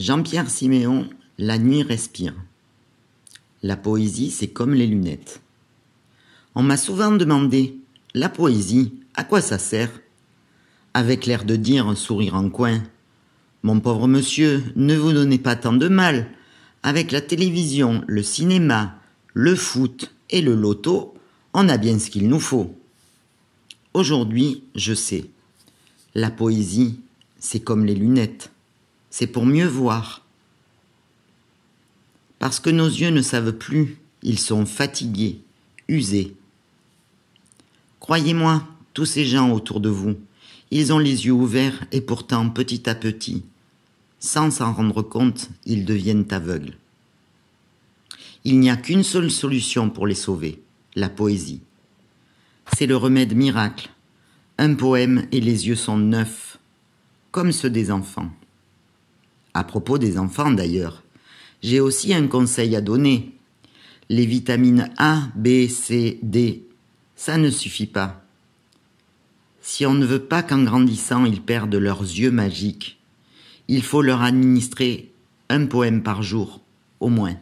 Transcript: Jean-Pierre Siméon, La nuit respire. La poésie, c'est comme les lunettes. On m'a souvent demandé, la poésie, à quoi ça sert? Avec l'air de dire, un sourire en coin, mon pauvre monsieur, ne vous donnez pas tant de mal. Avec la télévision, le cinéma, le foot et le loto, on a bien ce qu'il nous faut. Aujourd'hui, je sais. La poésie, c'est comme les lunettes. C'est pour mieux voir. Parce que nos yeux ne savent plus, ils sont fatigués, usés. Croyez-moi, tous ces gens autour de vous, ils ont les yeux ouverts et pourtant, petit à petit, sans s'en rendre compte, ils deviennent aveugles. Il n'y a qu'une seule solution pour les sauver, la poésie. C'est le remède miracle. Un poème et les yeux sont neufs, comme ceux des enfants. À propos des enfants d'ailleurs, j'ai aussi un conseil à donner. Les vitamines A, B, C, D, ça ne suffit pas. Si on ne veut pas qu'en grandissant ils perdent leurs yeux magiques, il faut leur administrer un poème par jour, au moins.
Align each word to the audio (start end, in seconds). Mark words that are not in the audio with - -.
Jean-Pierre 0.00 0.48
Siméon, 0.48 1.10
La 1.36 1.58
nuit 1.58 1.82
respire. 1.82 2.32
La 3.62 3.76
poésie, 3.76 4.30
c'est 4.30 4.48
comme 4.48 4.72
les 4.72 4.86
lunettes. 4.86 5.42
On 6.54 6.62
m'a 6.62 6.78
souvent 6.78 7.12
demandé, 7.12 7.76
la 8.14 8.30
poésie, 8.30 8.94
à 9.14 9.24
quoi 9.24 9.42
ça 9.42 9.58
sert? 9.58 9.90
Avec 10.94 11.26
l'air 11.26 11.44
de 11.44 11.54
dire, 11.54 11.86
un 11.86 11.96
sourire 11.96 12.34
en 12.34 12.48
coin, 12.48 12.82
mon 13.62 13.78
pauvre 13.78 14.08
monsieur, 14.08 14.64
ne 14.74 14.96
vous 14.96 15.12
donnez 15.12 15.38
pas 15.38 15.54
tant 15.54 15.74
de 15.74 15.88
mal. 15.88 16.30
Avec 16.82 17.12
la 17.12 17.20
télévision, 17.20 18.02
le 18.06 18.22
cinéma, 18.22 18.98
le 19.34 19.54
foot 19.54 20.14
et 20.30 20.40
le 20.40 20.54
loto, 20.54 21.12
on 21.52 21.68
a 21.68 21.76
bien 21.76 21.98
ce 21.98 22.08
qu'il 22.08 22.26
nous 22.26 22.40
faut. 22.40 22.74
Aujourd'hui, 23.92 24.64
je 24.74 24.94
sais. 24.94 25.26
La 26.14 26.30
poésie, 26.30 27.00
c'est 27.38 27.60
comme 27.60 27.84
les 27.84 27.94
lunettes. 27.94 28.50
C'est 29.10 29.26
pour 29.26 29.44
mieux 29.44 29.66
voir. 29.66 30.24
Parce 32.38 32.60
que 32.60 32.70
nos 32.70 32.88
yeux 32.88 33.10
ne 33.10 33.22
savent 33.22 33.52
plus, 33.52 33.98
ils 34.22 34.38
sont 34.38 34.64
fatigués, 34.64 35.40
usés. 35.88 36.34
Croyez-moi, 37.98 38.66
tous 38.94 39.06
ces 39.06 39.26
gens 39.26 39.52
autour 39.52 39.80
de 39.80 39.88
vous, 39.88 40.16
ils 40.70 40.92
ont 40.92 40.98
les 40.98 41.26
yeux 41.26 41.32
ouverts 41.32 41.84
et 41.92 42.00
pourtant, 42.00 42.48
petit 42.48 42.88
à 42.88 42.94
petit, 42.94 43.44
sans 44.20 44.50
s'en 44.50 44.72
rendre 44.72 45.02
compte, 45.02 45.50
ils 45.66 45.84
deviennent 45.84 46.26
aveugles. 46.30 46.76
Il 48.44 48.60
n'y 48.60 48.70
a 48.70 48.76
qu'une 48.76 49.02
seule 49.02 49.30
solution 49.30 49.90
pour 49.90 50.06
les 50.06 50.14
sauver, 50.14 50.62
la 50.94 51.08
poésie. 51.08 51.60
C'est 52.74 52.86
le 52.86 52.96
remède 52.96 53.34
miracle. 53.34 53.90
Un 54.58 54.74
poème 54.74 55.26
et 55.32 55.40
les 55.40 55.68
yeux 55.68 55.76
sont 55.76 55.98
neufs, 55.98 56.58
comme 57.32 57.52
ceux 57.52 57.70
des 57.70 57.90
enfants. 57.90 58.30
À 59.54 59.64
propos 59.64 59.98
des 59.98 60.18
enfants 60.18 60.50
d'ailleurs, 60.50 61.02
j'ai 61.62 61.80
aussi 61.80 62.14
un 62.14 62.26
conseil 62.26 62.76
à 62.76 62.80
donner. 62.80 63.34
Les 64.08 64.26
vitamines 64.26 64.90
A, 64.96 65.28
B, 65.34 65.68
C, 65.68 66.18
D, 66.22 66.64
ça 67.16 67.36
ne 67.36 67.50
suffit 67.50 67.86
pas. 67.86 68.24
Si 69.60 69.84
on 69.86 69.94
ne 69.94 70.06
veut 70.06 70.24
pas 70.24 70.42
qu'en 70.42 70.62
grandissant 70.62 71.24
ils 71.24 71.42
perdent 71.42 71.74
leurs 71.74 72.02
yeux 72.02 72.30
magiques, 72.30 72.98
il 73.68 73.82
faut 73.82 74.02
leur 74.02 74.22
administrer 74.22 75.12
un 75.48 75.66
poème 75.66 76.02
par 76.02 76.22
jour, 76.22 76.60
au 76.98 77.08
moins. 77.08 77.36